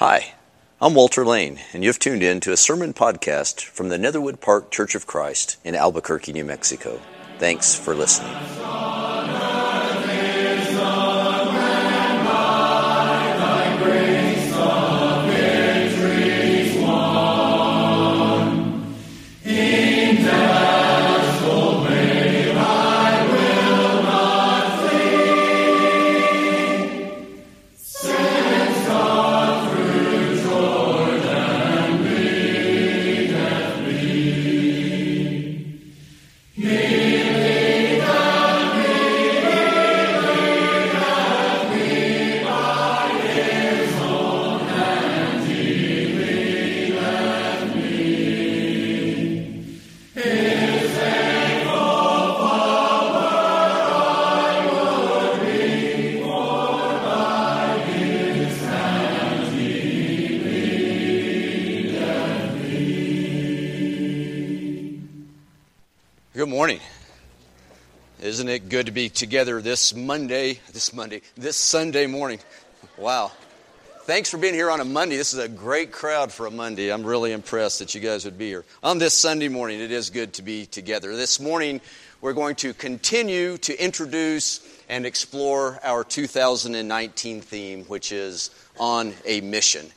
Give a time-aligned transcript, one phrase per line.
[0.00, 0.32] Hi,
[0.80, 4.70] I'm Walter Lane, and you've tuned in to a sermon podcast from the Netherwood Park
[4.70, 6.98] Church of Christ in Albuquerque, New Mexico.
[7.38, 8.34] Thanks for listening.
[66.40, 66.80] Good morning.
[68.22, 72.38] Isn't it good to be together this Monday, this Monday, this Sunday morning?
[72.96, 73.32] Wow.
[74.04, 75.18] Thanks for being here on a Monday.
[75.18, 76.90] This is a great crowd for a Monday.
[76.90, 78.64] I'm really impressed that you guys would be here.
[78.82, 81.14] On this Sunday morning, it is good to be together.
[81.14, 81.78] This morning,
[82.22, 89.42] we're going to continue to introduce and explore our 2019 theme, which is On a
[89.42, 89.90] Mission.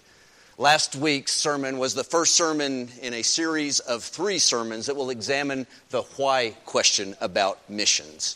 [0.60, 5.10] Last week's sermon was the first sermon in a series of three sermons that will
[5.10, 8.36] examine the why question about missions.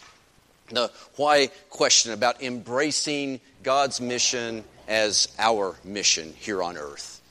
[0.72, 7.22] The why question about embracing God's mission as our mission here on earth.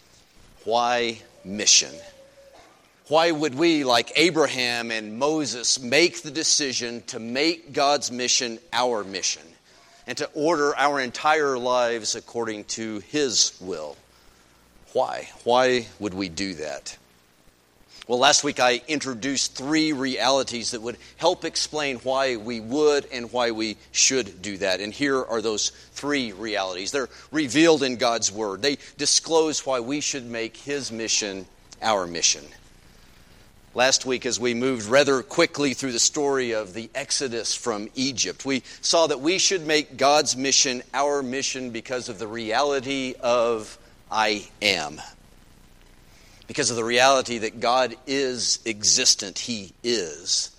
[0.62, 1.93] Why mission?
[3.09, 9.03] Why would we, like Abraham and Moses, make the decision to make God's mission our
[9.03, 9.43] mission
[10.06, 13.97] and to order our entire lives according to His will?
[14.97, 15.29] Why?
[15.45, 16.97] Why would we do that?
[18.09, 23.31] Well, last week I introduced three realities that would help explain why we would and
[23.31, 24.81] why we should do that.
[24.81, 26.93] And here are those three realities.
[26.93, 31.45] They're revealed in God's Word, they disclose why we should make His mission
[31.83, 32.47] our mission.
[33.75, 38.47] Last week, as we moved rather quickly through the story of the Exodus from Egypt,
[38.47, 43.77] we saw that we should make God's mission our mission because of the reality of
[44.11, 45.00] I am.
[46.47, 50.50] Because of the reality that God is existent, He is.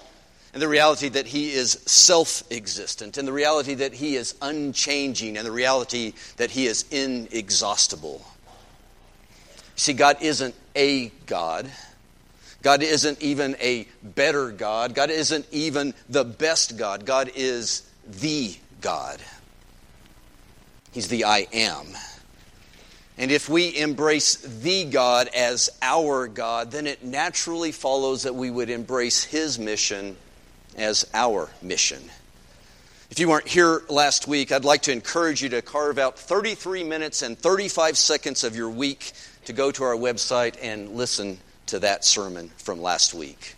[0.53, 5.37] And the reality that He is self existent, and the reality that He is unchanging,
[5.37, 8.25] and the reality that He is inexhaustible.
[9.75, 11.69] See, God isn't a God.
[12.63, 14.95] God isn't even a better God.
[14.95, 17.05] God isn't even the best God.
[17.05, 19.21] God is the God.
[20.91, 21.85] He's the I am.
[23.17, 28.51] And if we embrace the God as our God, then it naturally follows that we
[28.51, 30.15] would embrace His mission
[30.77, 32.03] as our mission.
[33.09, 36.83] If you weren't here last week, I'd like to encourage you to carve out 33
[36.83, 39.13] minutes and 35 seconds of your week
[39.45, 43.55] to go to our website and listen to that sermon from last week.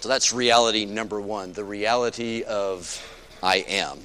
[0.00, 3.04] So that's reality number one the reality of
[3.42, 3.98] I am.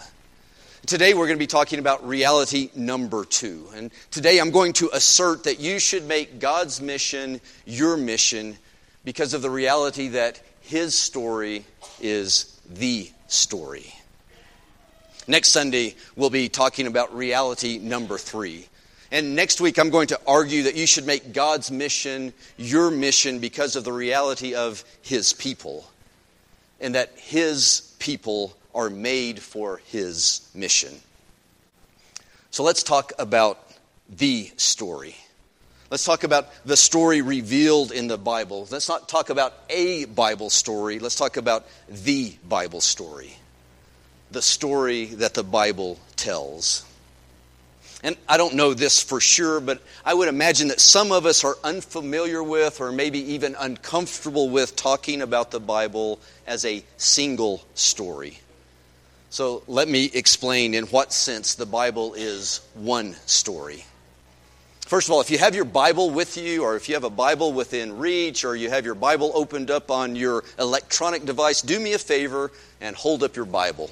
[0.86, 3.70] Today we're going to be talking about reality number two.
[3.74, 8.58] And today I'm going to assert that you should make God's mission your mission
[9.06, 11.64] because of the reality that His story
[12.02, 13.94] is the story.
[15.26, 18.68] Next Sunday we'll be talking about reality number three.
[19.10, 23.40] And next week, I'm going to argue that you should make God's mission your mission
[23.40, 25.90] because of the reality of His people.
[26.82, 30.94] And that His people are made for his mission.
[32.52, 33.60] So let's talk about
[34.10, 35.16] the story.
[35.90, 38.68] Let's talk about the story revealed in the Bible.
[38.72, 41.00] Let's not talk about a Bible story.
[41.00, 43.36] Let's talk about the Bible story.
[44.32, 46.86] The story that the Bible tells.
[48.04, 51.44] And I don't know this for sure, but I would imagine that some of us
[51.44, 57.64] are unfamiliar with or maybe even uncomfortable with talking about the Bible as a single
[57.76, 58.40] story.
[59.34, 63.84] So let me explain in what sense the Bible is one story.
[64.82, 67.10] First of all, if you have your Bible with you, or if you have a
[67.10, 71.80] Bible within reach, or you have your Bible opened up on your electronic device, do
[71.80, 73.90] me a favor and hold up your Bible.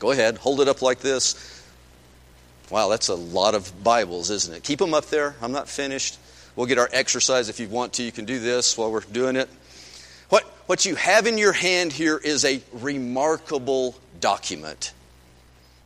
[0.00, 1.64] Go ahead, hold it up like this.
[2.68, 4.62] Wow, that's a lot of Bibles, isn't it?
[4.64, 5.34] Keep them up there.
[5.40, 6.18] I'm not finished.
[6.56, 8.02] We'll get our exercise if you want to.
[8.02, 9.48] You can do this while we're doing it.
[10.28, 14.92] What, what you have in your hand here is a remarkable document.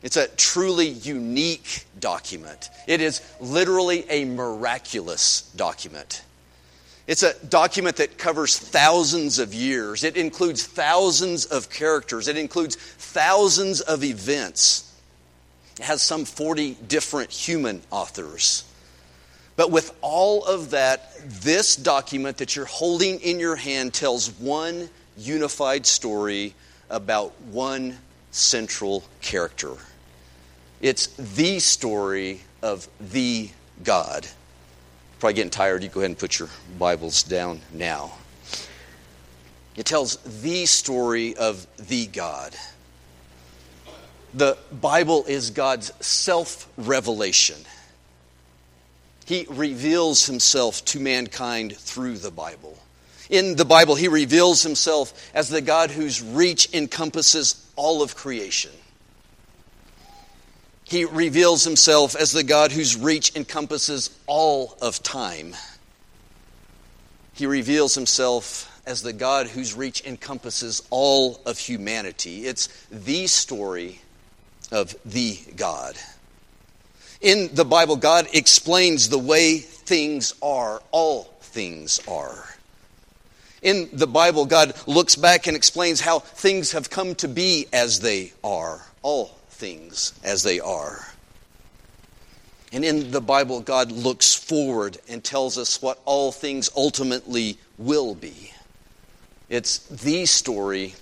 [0.03, 2.69] It's a truly unique document.
[2.87, 6.21] It is literally a miraculous document.
[7.07, 10.03] It's a document that covers thousands of years.
[10.03, 12.27] It includes thousands of characters.
[12.27, 14.91] It includes thousands of events.
[15.79, 18.63] It has some 40 different human authors.
[19.55, 24.89] But with all of that, this document that you're holding in your hand tells one
[25.17, 26.53] unified story
[26.89, 27.97] about one
[28.35, 29.73] central character.
[30.81, 33.49] It's the story of the
[33.83, 34.27] God.
[35.19, 35.83] Probably getting tired.
[35.83, 38.11] You go ahead and put your Bibles down now.
[39.75, 42.55] It tells the story of the God.
[44.33, 47.57] The Bible is God's self revelation.
[49.25, 52.77] He reveals himself to mankind through the Bible.
[53.29, 58.71] In the Bible, he reveals himself as the God whose reach encompasses all of creation.
[60.83, 65.55] He reveals himself as the God whose reach encompasses all of time.
[67.33, 72.45] He reveals himself as the God whose reach encompasses all of humanity.
[72.45, 73.99] It's the story
[74.71, 75.95] of the God.
[77.19, 82.54] In the Bible, God explains the way things are, all things are.
[83.65, 87.99] In the Bible, God looks back and explains how things have come to be as
[87.99, 91.03] they are, all things as they are.
[92.71, 98.13] And in the Bible, God looks forward and tells us what all things ultimately will
[98.13, 98.53] be.
[99.49, 100.93] It's the story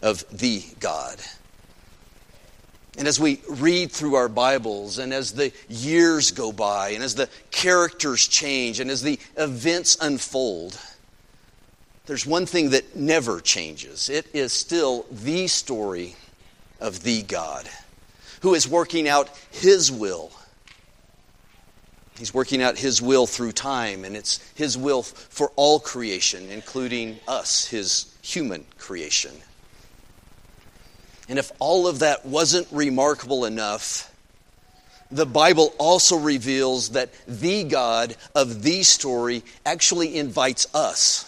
[0.00, 1.18] of the God.
[2.96, 7.16] And as we read through our Bibles, and as the years go by, and as
[7.16, 10.80] the characters change, and as the events unfold,
[12.08, 14.08] there's one thing that never changes.
[14.08, 16.16] It is still the story
[16.80, 17.68] of the God
[18.40, 20.32] who is working out His will.
[22.18, 27.18] He's working out His will through time, and it's His will for all creation, including
[27.28, 29.32] us, His human creation.
[31.28, 34.10] And if all of that wasn't remarkable enough,
[35.10, 41.26] the Bible also reveals that the God of the story actually invites us,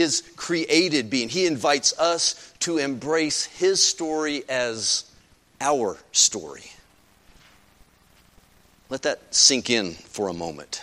[0.00, 1.28] His created being.
[1.28, 5.04] He invites us to embrace His story as
[5.60, 6.64] our story.
[8.88, 10.80] Let that sink in for a moment.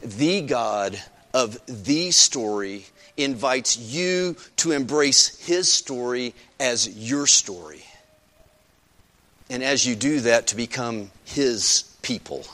[0.00, 1.02] The God
[1.34, 2.86] of the story
[3.16, 7.84] invites you to embrace his story as your story.
[9.50, 12.46] And as you do that, to become his people.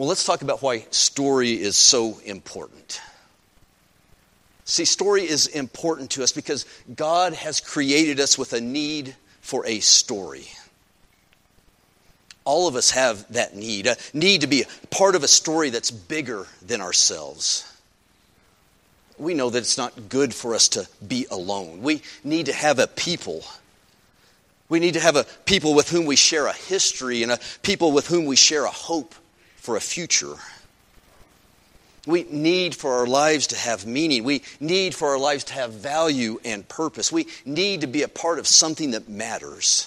[0.00, 3.02] Well, let's talk about why story is so important.
[4.64, 6.64] See, story is important to us because
[6.96, 10.46] God has created us with a need for a story.
[12.46, 15.90] All of us have that need, a need to be part of a story that's
[15.90, 17.70] bigger than ourselves.
[19.18, 21.82] We know that it's not good for us to be alone.
[21.82, 23.44] We need to have a people.
[24.70, 27.92] We need to have a people with whom we share a history and a people
[27.92, 29.14] with whom we share a hope
[29.60, 30.34] for a future.
[32.06, 34.24] We need for our lives to have meaning.
[34.24, 37.12] We need for our lives to have value and purpose.
[37.12, 39.86] We need to be a part of something that matters.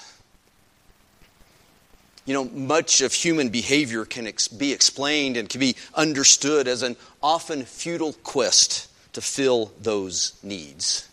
[2.25, 6.83] You know, much of human behavior can ex- be explained and can be understood as
[6.83, 11.09] an often futile quest to fill those needs.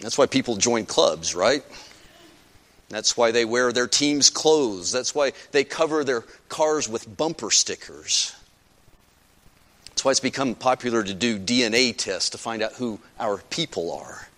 [0.00, 1.64] That's why people join clubs, right?
[2.88, 4.92] That's why they wear their team's clothes.
[4.92, 8.34] That's why they cover their cars with bumper stickers.
[9.90, 13.92] That's why it's become popular to do DNA tests to find out who our people
[13.92, 14.28] are.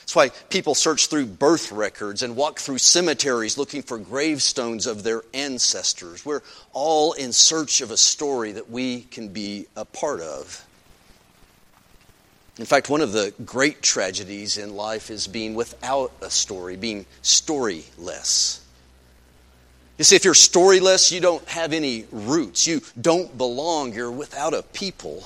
[0.00, 5.02] That's why people search through birth records and walk through cemeteries looking for gravestones of
[5.02, 6.24] their ancestors.
[6.24, 10.64] We're all in search of a story that we can be a part of.
[12.58, 17.04] In fact, one of the great tragedies in life is being without a story, being
[17.22, 18.60] storyless.
[19.98, 22.66] You see, if you're storyless, you don't have any roots.
[22.66, 23.92] You don't belong.
[23.92, 25.24] You're without a people.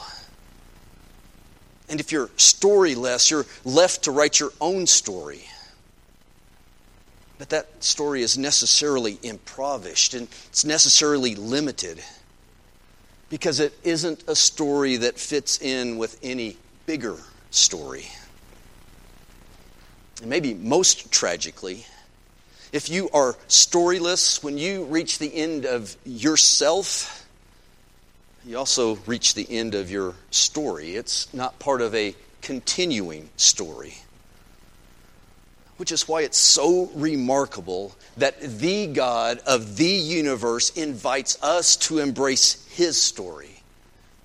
[1.89, 5.45] And if you're storyless, you're left to write your own story.
[7.39, 12.03] But that story is necessarily improvised and it's necessarily limited
[13.29, 17.17] because it isn't a story that fits in with any bigger
[17.51, 18.07] story.
[20.21, 21.87] And maybe most tragically,
[22.73, 27.27] if you are storyless, when you reach the end of yourself,
[28.45, 30.97] you also reach the end of your story.
[30.97, 33.95] It's not part of a continuing story.
[35.81, 42.01] which is why it's so remarkable that the God of the universe invites us to
[42.01, 43.63] embrace his story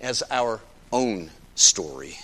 [0.02, 0.60] as our
[0.92, 2.18] own story.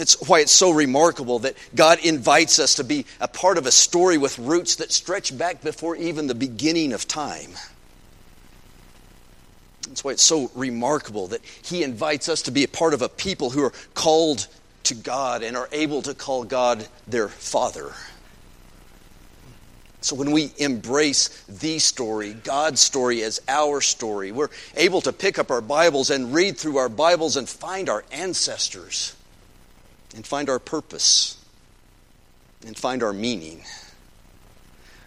[0.00, 3.70] That's why it's so remarkable that God invites us to be a part of a
[3.70, 7.50] story with roots that stretch back before even the beginning of time.
[9.86, 13.10] That's why it's so remarkable that He invites us to be a part of a
[13.10, 14.46] people who are called
[14.84, 17.92] to God and are able to call God their Father.
[20.00, 25.38] So when we embrace the story, God's story as our story, we're able to pick
[25.38, 29.14] up our Bibles and read through our Bibles and find our ancestors
[30.14, 31.42] and find our purpose
[32.66, 33.62] and find our meaning.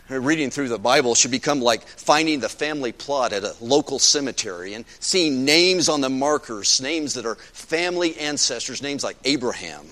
[0.10, 4.74] Reading through the Bible should become like finding the family plot at a local cemetery
[4.74, 9.86] and seeing names on the markers, names that are family ancestors, names like Abraham,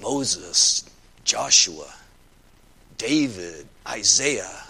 [0.00, 0.84] Moses,
[1.24, 1.92] Joshua,
[2.98, 4.64] David, Isaiah,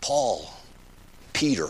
[0.00, 0.48] Paul,
[1.32, 1.68] Peter.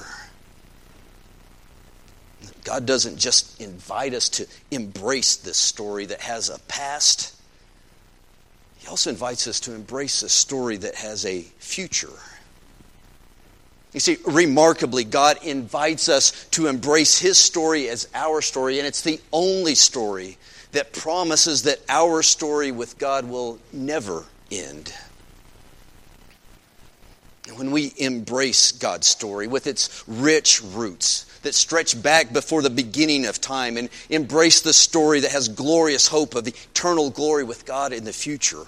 [2.69, 7.35] God doesn't just invite us to embrace this story that has a past,
[8.77, 12.13] He also invites us to embrace a story that has a future.
[13.95, 19.01] You see, remarkably, God invites us to embrace His story as our story, and it's
[19.01, 20.37] the only story
[20.73, 24.93] that promises that our story with God will never end.
[27.57, 33.27] When we embrace God's story with its rich roots, that stretch back before the beginning
[33.27, 37.93] of time and embrace the story that has glorious hope of eternal glory with God
[37.93, 38.65] in the future.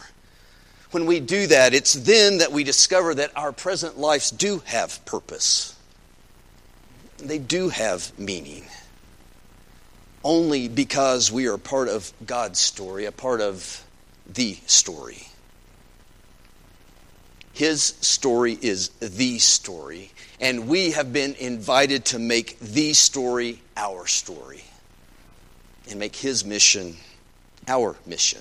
[0.91, 5.05] When we do that, it's then that we discover that our present lives do have
[5.05, 5.77] purpose.
[7.19, 8.65] They do have meaning.
[10.25, 13.85] Only because we are part of God's story, a part of
[14.27, 15.30] the story.
[17.61, 24.07] His story is the story, and we have been invited to make the story our
[24.07, 24.65] story
[25.91, 26.97] and make His mission
[27.69, 28.41] our mission.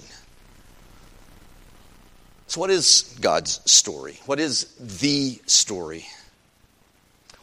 [2.48, 4.22] So, what is God's story?
[4.26, 6.06] What is the story?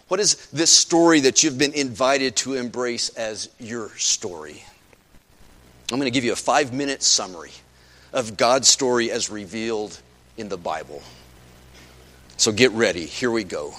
[0.09, 4.65] What is this story that you've been invited to embrace as your story?
[5.93, 7.53] I'm going to give you a five minute summary
[8.15, 10.01] of God's story as revealed
[10.39, 11.03] in the Bible.
[12.37, 13.07] So get ready.
[13.07, 13.75] Here we go.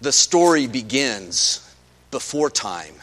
[0.00, 1.68] The story begins
[2.10, 2.94] before time,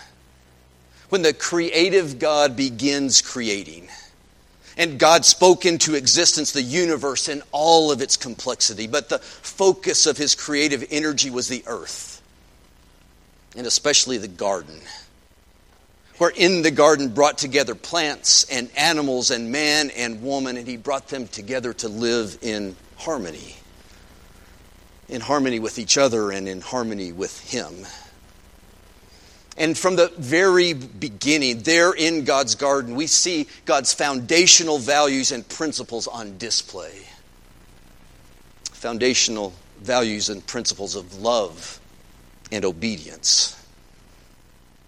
[1.08, 3.88] when the creative God begins creating.
[4.78, 10.06] And God spoke into existence the universe in all of its complexity, but the focus
[10.06, 12.22] of his creative energy was the earth,
[13.56, 14.80] and especially the garden
[16.18, 20.76] where in the garden brought together plants and animals and man and woman, and he
[20.76, 23.56] brought them together to live in harmony
[25.10, 27.86] in harmony with each other and in harmony with Him.
[29.58, 35.48] And from the very beginning, there in God's garden, we see God's foundational values and
[35.48, 37.02] principles on display.
[38.72, 41.82] Foundational values and principles of love
[42.54, 43.56] and obedience.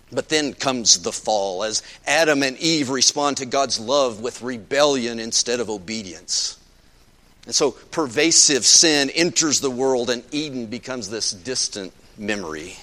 [0.10, 5.20] But then comes the fall as Adam and Eve respond to God's love with rebellion
[5.20, 6.58] instead of obedience.
[7.46, 12.76] And so pervasive sin enters the world, and Eden becomes this distant memory.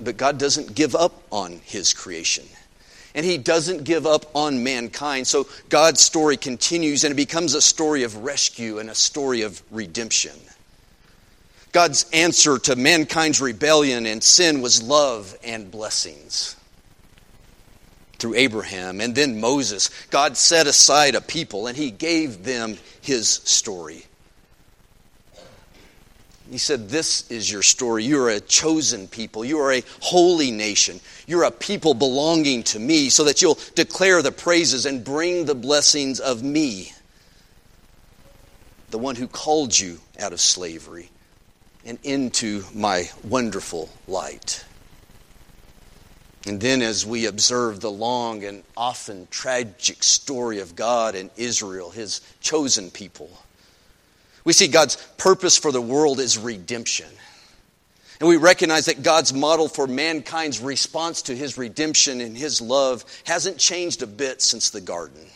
[0.00, 2.46] But God doesn't give up on his creation.
[3.14, 5.26] And he doesn't give up on mankind.
[5.26, 9.60] So God's story continues and it becomes a story of rescue and a story of
[9.70, 10.36] redemption.
[11.72, 16.54] God's answer to mankind's rebellion and sin was love and blessings
[18.18, 23.28] through Abraham and then Moses, God set aside a people and he gave them his
[23.28, 24.04] story.
[26.50, 28.04] He said, This is your story.
[28.04, 29.44] You are a chosen people.
[29.44, 31.00] You are a holy nation.
[31.26, 35.54] You're a people belonging to me, so that you'll declare the praises and bring the
[35.54, 36.92] blessings of me,
[38.90, 41.10] the one who called you out of slavery
[41.84, 44.64] and into my wonderful light.
[46.46, 51.90] And then, as we observe the long and often tragic story of God and Israel,
[51.90, 53.30] his chosen people,
[54.44, 57.08] we see God's purpose for the world is redemption.
[58.20, 63.04] And we recognize that God's model for mankind's response to his redemption and his love
[63.24, 65.26] hasn't changed a bit since the garden.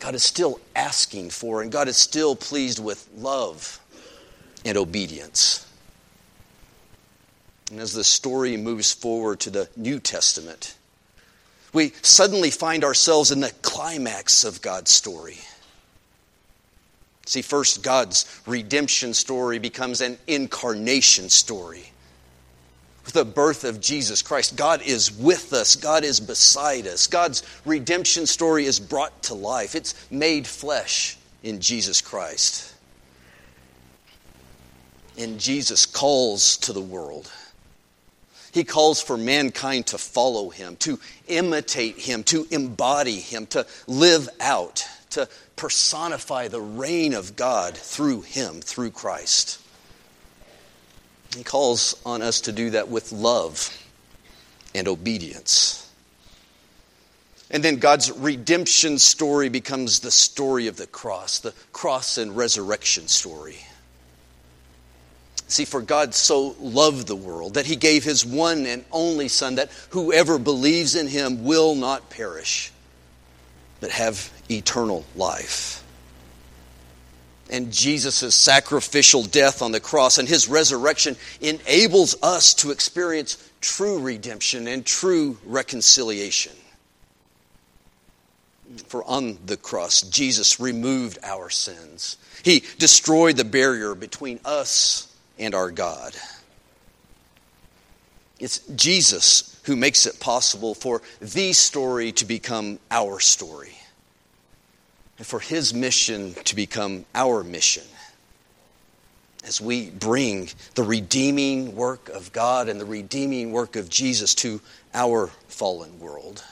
[0.00, 3.80] God is still asking for, and God is still pleased with love
[4.64, 5.66] and obedience.
[7.70, 10.74] And as the story moves forward to the New Testament,
[11.72, 15.38] We suddenly find ourselves in the climax of God's story.
[17.26, 21.92] See, first, God's redemption story becomes an incarnation story.
[23.04, 27.06] With the birth of Jesus Christ, God is with us, God is beside us.
[27.06, 32.74] God's redemption story is brought to life, it's made flesh in Jesus Christ.
[35.18, 37.30] And Jesus calls to the world.
[38.52, 44.28] He calls for mankind to follow him, to imitate him, to embody him, to live
[44.40, 49.60] out, to personify the reign of God through him, through Christ.
[51.36, 53.76] He calls on us to do that with love
[54.74, 55.84] and obedience.
[57.50, 63.08] And then God's redemption story becomes the story of the cross, the cross and resurrection
[63.08, 63.58] story.
[65.48, 69.54] See, for God so loved the world that he gave his one and only Son,
[69.54, 72.70] that whoever believes in him will not perish,
[73.80, 75.82] but have eternal life.
[77.50, 84.00] And Jesus' sacrificial death on the cross and his resurrection enables us to experience true
[84.00, 86.52] redemption and true reconciliation.
[88.88, 92.18] For on the cross, Jesus removed our sins.
[92.42, 95.07] He destroyed the barrier between us
[95.38, 96.14] and our God.
[98.38, 103.76] It's Jesus who makes it possible for the story to become our story
[105.18, 107.84] and for his mission to become our mission
[109.44, 114.60] as we bring the redeeming work of God and the redeeming work of Jesus to
[114.94, 116.44] our fallen world.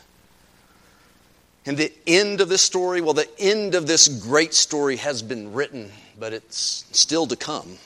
[1.67, 5.53] And the end of this story, well, the end of this great story has been
[5.53, 7.79] written, but it's still to come.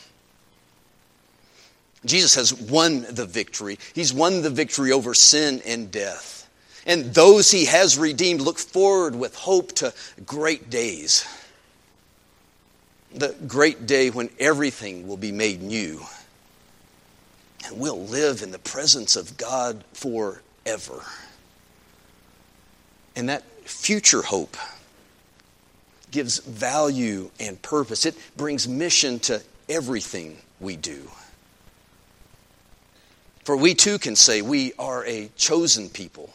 [2.04, 3.78] Jesus has won the victory.
[3.94, 6.48] He's won the victory over sin and death.
[6.86, 9.92] And those he has redeemed look forward with hope to
[10.24, 11.26] great days.
[13.14, 16.00] The great day when everything will be made new.
[17.66, 21.04] And we'll live in the presence of God forever.
[23.14, 24.56] And that future hope
[26.10, 31.08] gives value and purpose, it brings mission to everything we do.
[33.50, 36.30] For we too can say we are a chosen people,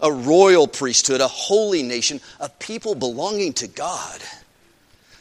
[0.00, 4.22] a royal priesthood, a holy nation, a people belonging to God,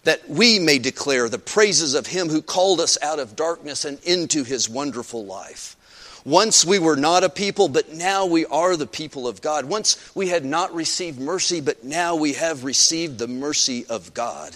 [0.06, 4.00] that we may declare the praises of Him who called us out of darkness and
[4.06, 5.76] into His wonderful life.
[6.24, 9.66] Once we were not a people, but now we are the people of God.
[9.66, 14.56] Once we had not received mercy, but now we have received the mercy of God.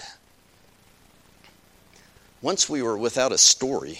[2.42, 4.00] Once we were without a story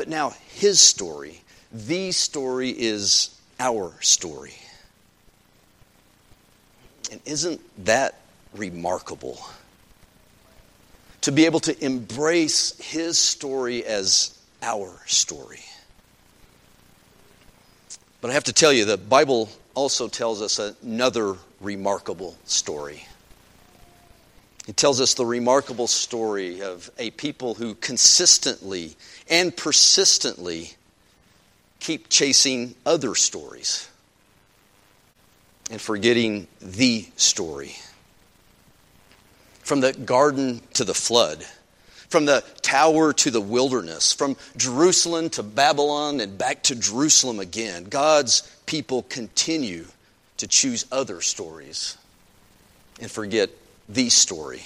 [0.00, 4.54] but now, his story, the story is our story.
[7.12, 8.18] And isn't that
[8.54, 9.38] remarkable?
[11.20, 15.60] To be able to embrace his story as our story.
[18.22, 23.04] But I have to tell you, the Bible also tells us another remarkable story.
[24.68, 28.96] It tells us the remarkable story of a people who consistently
[29.28, 30.74] and persistently
[31.80, 33.88] keep chasing other stories
[35.70, 37.76] and forgetting the story.
[39.62, 41.44] From the garden to the flood,
[42.08, 47.84] from the tower to the wilderness, from Jerusalem to Babylon and back to Jerusalem again,
[47.84, 49.86] God's people continue
[50.38, 51.96] to choose other stories
[53.00, 53.50] and forget
[53.92, 54.62] the story.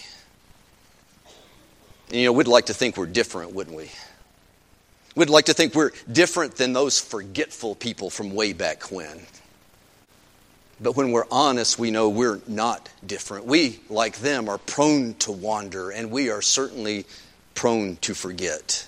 [2.10, 3.90] You know, we'd like to think we're different, wouldn't we?
[5.16, 9.20] We'd like to think we're different than those forgetful people from way back when.
[10.80, 13.46] But when we're honest, we know we're not different.
[13.46, 17.06] We, like them, are prone to wander, and we are certainly
[17.54, 18.86] prone to forget.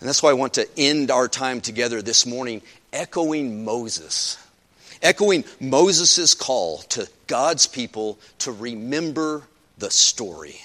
[0.00, 2.60] And that's why I want to end our time together this morning
[2.92, 4.38] echoing Moses
[5.04, 9.42] echoing Moses' call to God's people to remember
[9.78, 10.56] the story.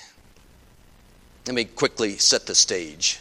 [1.45, 3.19] Let me quickly set the stage.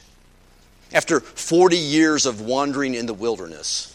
[0.92, 3.94] After 40 years of wandering in the wilderness,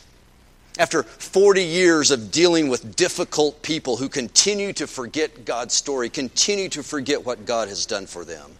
[0.77, 6.69] after 40 years of dealing with difficult people who continue to forget God's story, continue
[6.69, 8.51] to forget what God has done for them,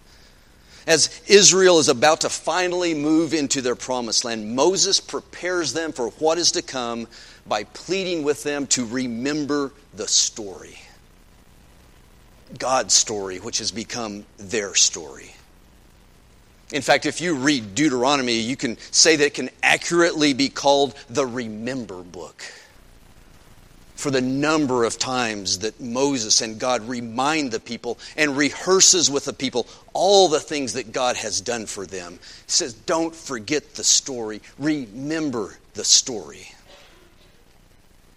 [0.86, 6.10] as Israel is about to finally move into their promised land, Moses prepares them for
[6.12, 7.08] what is to come
[7.48, 10.80] by pleading with them to remember the story.
[12.58, 15.34] God's story, which has become their story.
[16.72, 20.96] In fact, if you read Deuteronomy, you can say that it can accurately be called
[21.10, 22.44] the remember book.
[23.96, 29.26] For the number of times that Moses and God remind the people and rehearses with
[29.26, 32.14] the people all the things that God has done for them.
[32.14, 36.53] He says, Don't forget the story, remember the story.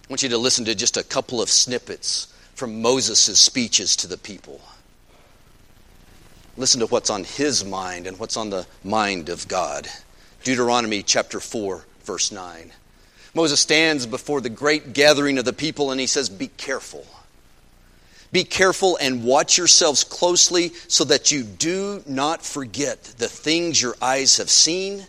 [0.06, 4.06] I want you to listen to just a couple of snippets from Moses' speeches to
[4.06, 4.60] the people.
[6.56, 9.88] Listen to what's on his mind and what's on the mind of God.
[10.44, 12.70] Deuteronomy chapter 4, verse 9.
[13.34, 17.04] Moses stands before the great gathering of the people and he says, Be careful.
[18.30, 23.96] Be careful and watch yourselves closely so that you do not forget the things your
[24.00, 25.04] eyes have seen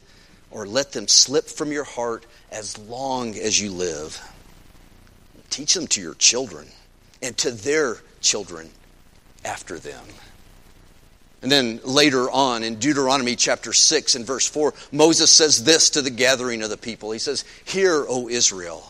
[0.50, 4.20] or let them slip from your heart as long as you live.
[5.50, 6.68] Teach them to your children
[7.22, 8.70] and to their children
[9.44, 10.04] after them.
[11.42, 16.02] And then later on in Deuteronomy chapter 6 and verse 4, Moses says this to
[16.02, 17.12] the gathering of the people.
[17.12, 18.84] He says, Hear, O Israel,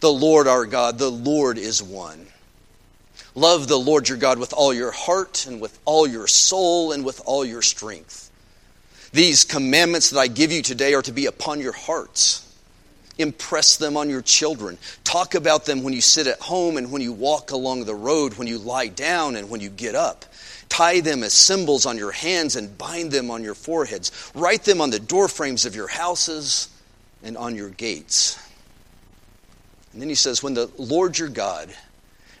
[0.00, 2.26] the Lord our God, the Lord is one.
[3.34, 7.04] Love the Lord your God with all your heart and with all your soul and
[7.04, 8.30] with all your strength.
[9.12, 12.45] These commandments that I give you today are to be upon your hearts.
[13.18, 14.76] Impress them on your children.
[15.04, 18.34] Talk about them when you sit at home and when you walk along the road,
[18.34, 20.24] when you lie down and when you get up.
[20.68, 24.30] Tie them as symbols on your hands and bind them on your foreheads.
[24.34, 26.68] Write them on the doorframes of your houses
[27.22, 28.38] and on your gates.
[29.92, 31.70] And then he says, When the Lord your God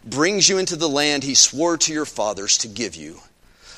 [0.04, 3.20] brings you into the land he swore to your fathers to give you,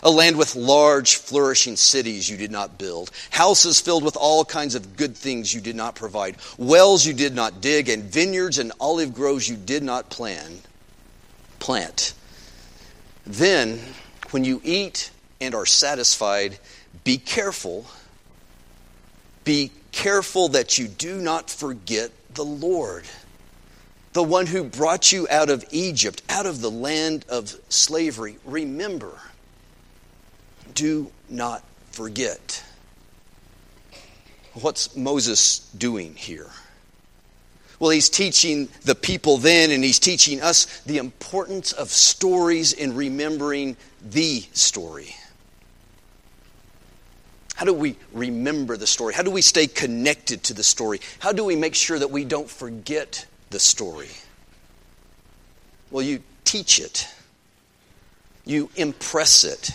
[0.03, 4.75] a land with large, flourishing cities you did not build, houses filled with all kinds
[4.75, 8.73] of good things you did not provide, wells you did not dig, and vineyards and
[8.81, 10.59] olive groves you did not plan,
[11.59, 12.15] plant.
[13.27, 13.81] Then,
[14.31, 16.59] when you eat and are satisfied,
[17.05, 17.87] be careful.
[19.45, 23.05] Be careful that you do not forget the Lord,
[24.13, 28.37] the one who brought you out of Egypt, out of the land of slavery.
[28.45, 29.19] Remember
[30.75, 32.65] do not forget.
[34.55, 36.51] What's Moses doing here?
[37.79, 42.97] Well, he's teaching the people then, and he's teaching us the importance of stories in
[42.97, 45.15] remembering the story.
[47.55, 49.15] How do we remember the story?
[49.15, 51.01] How do we stay connected to the story?
[51.19, 54.11] How do we make sure that we don't forget the story?
[55.91, 57.09] Well, you teach it,
[58.45, 59.71] you impress it,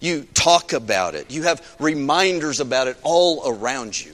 [0.00, 1.30] you talk about it.
[1.30, 4.12] You have reminders about it all around you.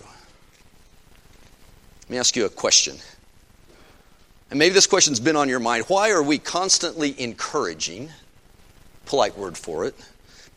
[2.03, 2.97] Let me ask you a question.
[4.51, 5.85] And maybe this question's been on your mind.
[5.89, 8.11] Why are we constantly encouraging,
[9.07, 9.95] polite word for it,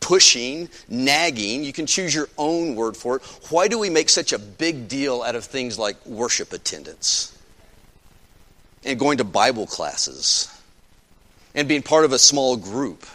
[0.00, 1.64] pushing, nagging?
[1.64, 3.22] You can choose your own word for it.
[3.48, 7.36] Why do we make such a big deal out of things like worship attendance
[8.84, 10.54] and going to Bible classes
[11.54, 13.06] and being part of a small group?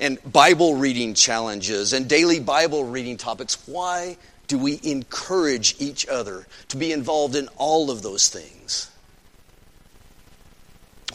[0.00, 3.66] And Bible reading challenges and daily Bible reading topics.
[3.66, 8.90] Why do we encourage each other to be involved in all of those things?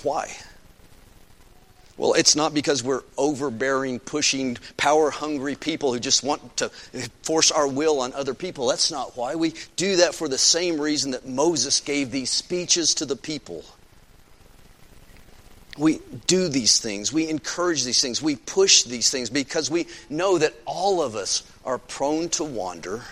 [0.04, 0.36] Why?
[1.98, 6.70] Well, it's not because we're overbearing, pushing, power hungry people who just want to
[7.24, 8.68] force our will on other people.
[8.68, 9.36] That's not why.
[9.36, 13.66] We do that for the same reason that Moses gave these speeches to the people
[15.78, 20.38] we do these things, we encourage these things, we push these things because we know
[20.38, 23.04] that all of us are prone to wander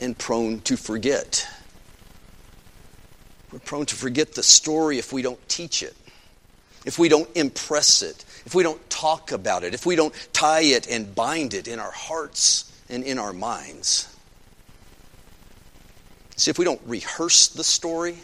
[0.00, 1.46] and prone to forget.
[3.52, 5.96] We're prone to forget the story if we don't teach it,
[6.84, 10.62] if we don't impress it, if we don't talk about it, if we don't tie
[10.62, 14.14] it and bind it in our hearts and in our minds.
[16.36, 18.16] See, if we don't rehearse the story,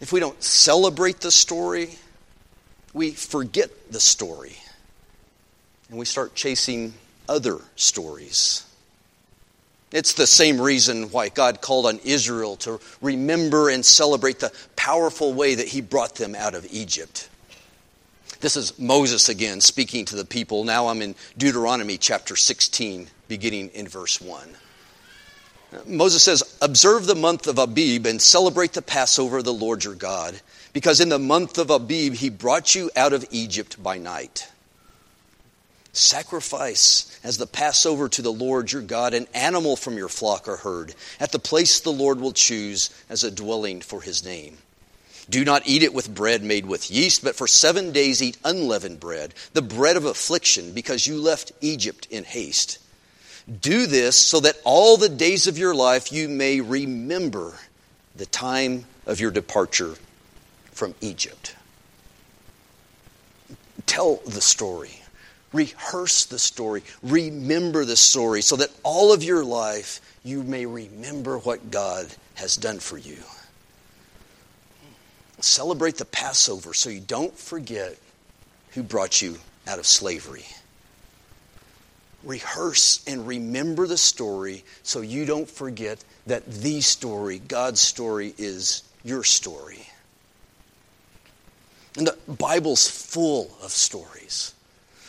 [0.00, 1.96] if we don't celebrate the story,
[2.96, 4.56] we forget the story
[5.90, 6.94] and we start chasing
[7.28, 8.64] other stories.
[9.92, 15.34] It's the same reason why God called on Israel to remember and celebrate the powerful
[15.34, 17.28] way that He brought them out of Egypt.
[18.40, 20.64] This is Moses again speaking to the people.
[20.64, 24.48] Now I'm in Deuteronomy chapter 16, beginning in verse 1.
[25.86, 29.94] Moses says, Observe the month of Abib and celebrate the Passover of the Lord your
[29.94, 30.40] God
[30.76, 34.46] because in the month of Abib he brought you out of Egypt by night.
[35.94, 40.58] Sacrifice as the Passover to the Lord your God an animal from your flock or
[40.58, 44.58] herd at the place the Lord will choose as a dwelling for his name.
[45.30, 49.00] Do not eat it with bread made with yeast, but for seven days eat unleavened
[49.00, 52.80] bread, the bread of affliction, because you left Egypt in haste.
[53.62, 57.54] Do this so that all the days of your life you may remember
[58.14, 59.94] the time of your departure
[60.76, 61.56] from Egypt.
[63.86, 65.00] Tell the story.
[65.52, 66.82] Rehearse the story.
[67.02, 72.56] Remember the story so that all of your life you may remember what God has
[72.56, 73.18] done for you.
[75.40, 77.96] Celebrate the Passover so you don't forget
[78.72, 80.44] who brought you out of slavery.
[82.22, 88.82] Rehearse and remember the story so you don't forget that the story, God's story, is
[89.04, 89.86] your story.
[91.96, 94.54] And the Bible's full of stories,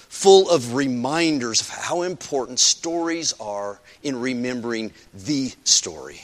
[0.10, 6.22] full of reminders of how important stories are in remembering the story.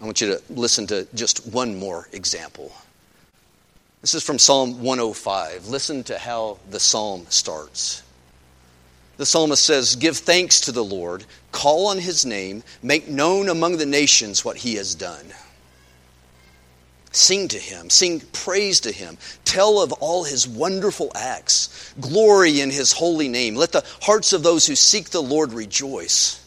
[0.00, 2.72] I want you to listen to just one more example.
[4.02, 5.68] This is from Psalm 105.
[5.68, 8.02] Listen to how the psalm starts.
[9.16, 13.78] The psalmist says, Give thanks to the Lord, call on his name, make known among
[13.78, 15.24] the nations what he has done.
[17.16, 22.70] Sing to him, sing praise to him, tell of all his wonderful acts, glory in
[22.70, 23.54] his holy name.
[23.54, 26.44] Let the hearts of those who seek the Lord rejoice.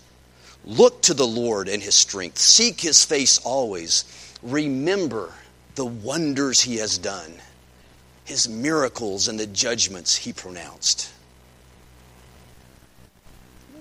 [0.64, 4.06] Look to the Lord and his strength, seek his face always.
[4.44, 5.34] Remember
[5.74, 7.34] the wonders he has done,
[8.26, 11.12] his miracles and the judgments he pronounced.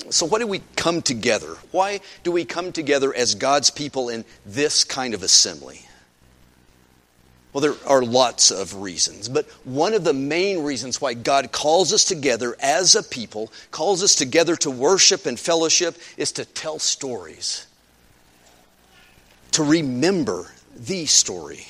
[0.09, 1.55] So, why do we come together?
[1.71, 5.83] Why do we come together as God's people in this kind of assembly?
[7.53, 11.93] Well, there are lots of reasons, but one of the main reasons why God calls
[11.93, 16.79] us together as a people, calls us together to worship and fellowship, is to tell
[16.79, 17.67] stories,
[19.53, 21.67] to remember the story.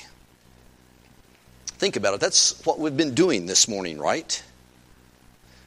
[1.65, 2.19] Think about it.
[2.19, 4.43] That's what we've been doing this morning, right?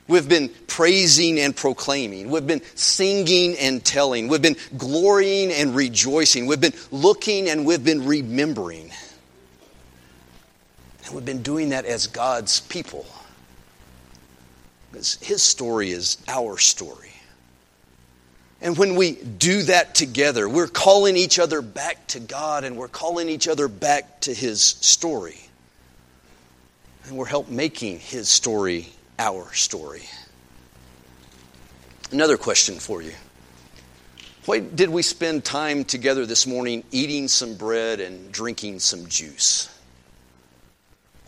[0.08, 2.28] We've been praising and proclaiming.
[2.28, 4.28] We've been singing and telling.
[4.28, 6.46] We've been glorying and rejoicing.
[6.46, 8.90] We've been looking and we've been remembering.
[11.12, 13.06] We've been doing that as God's people.
[14.90, 17.12] Because His story is our story.
[18.60, 22.88] And when we do that together, we're calling each other back to God and we're
[22.88, 25.40] calling each other back to His story.
[27.06, 30.04] And we're help making His story our story.
[32.12, 33.12] Another question for you.
[34.44, 39.68] Why did we spend time together this morning eating some bread and drinking some juice?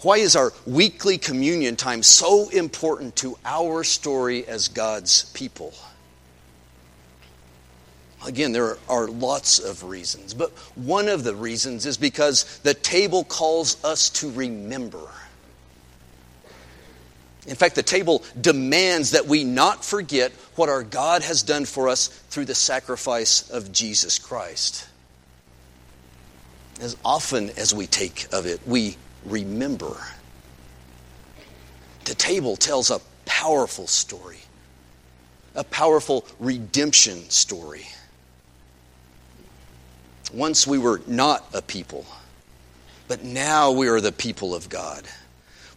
[0.05, 5.73] Why is our weekly communion time so important to our story as God's people?
[8.27, 13.25] Again, there are lots of reasons, but one of the reasons is because the table
[13.25, 15.09] calls us to remember.
[17.47, 21.89] In fact, the table demands that we not forget what our God has done for
[21.89, 24.87] us through the sacrifice of Jesus Christ.
[26.83, 29.97] As often as we take of it, we remember.
[32.05, 34.39] The table tells a powerful story,
[35.55, 37.87] a powerful redemption story.
[40.33, 42.05] Once we were not a people,
[43.09, 45.05] but now we are the people of God.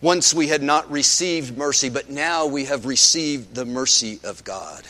[0.01, 4.83] Once we had not received mercy, but now we have received the mercy of God.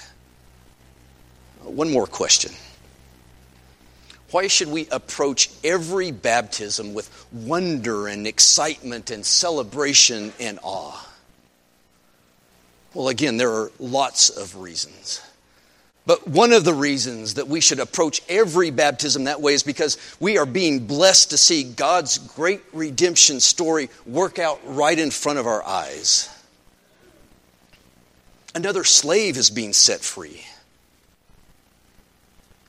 [1.63, 2.51] One more question.
[4.31, 11.07] Why should we approach every baptism with wonder and excitement and celebration and awe?
[12.93, 15.21] Well, again, there are lots of reasons.
[16.05, 19.97] But one of the reasons that we should approach every baptism that way is because
[20.21, 25.37] we are being blessed to see God's great redemption story work out right in front
[25.37, 26.29] of our eyes.
[28.55, 30.43] Another slave is being set free.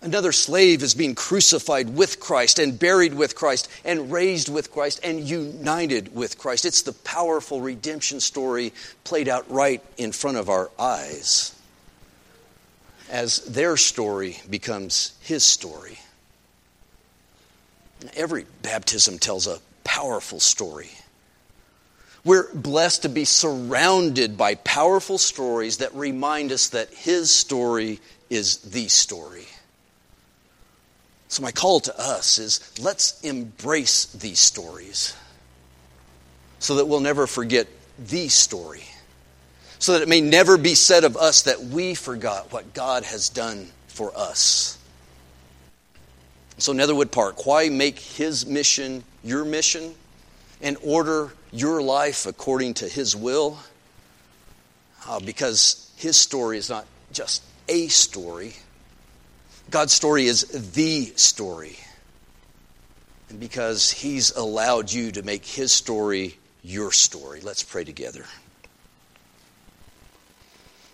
[0.00, 5.00] Another slave is being crucified with Christ and buried with Christ and raised with Christ
[5.02, 6.64] and united with Christ.
[6.64, 11.54] It's the powerful redemption story played out right in front of our eyes
[13.11, 15.98] as their story becomes his story.
[18.14, 20.90] Every baptism tells a powerful story.
[22.24, 28.58] We're blessed to be surrounded by powerful stories that remind us that his story is
[28.58, 29.46] the story.
[31.28, 35.14] So, my call to us is let's embrace these stories
[36.58, 38.84] so that we'll never forget the story
[39.78, 43.28] so that it may never be said of us that we forgot what God has
[43.28, 44.76] done for us.
[46.58, 49.94] So, Netherwood Park, why make His mission your mission
[50.60, 53.58] and order your life according to His will?
[55.06, 58.54] Uh, because His story is not just a story.
[59.70, 61.76] God's story is the story.
[63.28, 68.24] And because He's allowed you to make His story your story, let's pray together.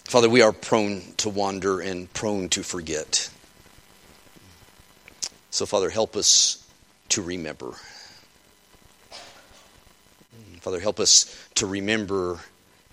[0.05, 3.31] Father, we are prone to wander and prone to forget.
[5.51, 6.65] So, Father, help us
[7.11, 7.75] to remember.
[10.61, 12.41] Father, help us to remember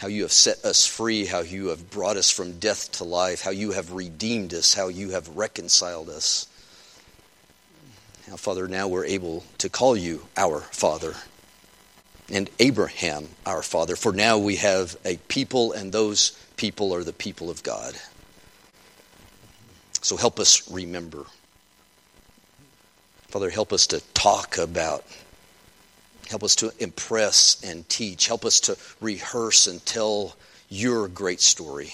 [0.01, 3.41] how you have set us free, how you have brought us from death to life,
[3.41, 6.47] how you have redeemed us, how you have reconciled us.
[8.27, 11.13] Now, Father, now we're able to call you our Father
[12.31, 17.13] and Abraham our Father, for now we have a people, and those people are the
[17.13, 17.93] people of God.
[20.01, 21.25] So help us remember.
[23.27, 25.05] Father, help us to talk about,
[26.31, 30.35] help us to impress and teach, help us to rehearse and tell
[30.69, 31.93] your great story.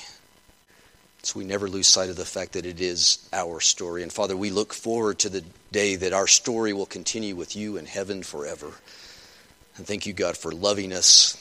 [1.24, 4.04] So we never lose sight of the fact that it is our story.
[4.04, 7.76] And Father, we look forward to the day that our story will continue with you
[7.76, 8.72] in heaven forever.
[9.76, 11.36] And thank you, God, for loving us.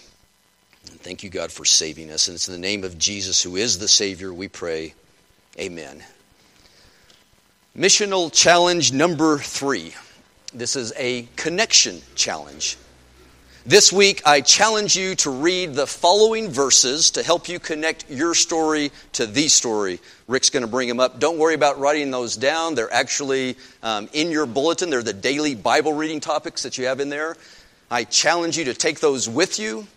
[0.91, 2.27] And thank you, God, for saving us.
[2.27, 4.95] And it's in the name of Jesus, who is the Savior, we pray.
[5.59, 6.03] Amen.
[7.77, 9.95] Missional challenge number three.
[10.53, 12.77] This is a connection challenge.
[13.69, 18.33] This week, I challenge you to read the following verses to help you connect your
[18.33, 19.99] story to the story.
[20.29, 21.19] Rick's going to bring them up.
[21.19, 22.77] Don't worry about writing those down.
[22.77, 24.89] They're actually um, in your bulletin.
[24.89, 27.37] They're the daily Bible reading topics that you have in there.
[27.91, 29.89] I challenge you to take those with you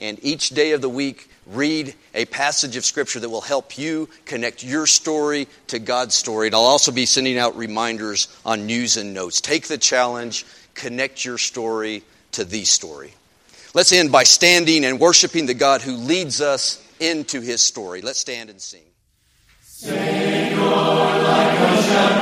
[0.00, 4.08] and each day of the week read a passage of Scripture that will help you
[4.24, 6.46] connect your story to God's story.
[6.46, 9.42] And I'll also be sending out reminders on news and notes.
[9.42, 13.12] Take the challenge, connect your story to the story.
[13.74, 18.00] Let's end by standing and worshiping the God who leads us into his story.
[18.00, 18.82] Let's stand and sing.
[19.84, 19.92] Like
[21.58, 22.17] a shepherd.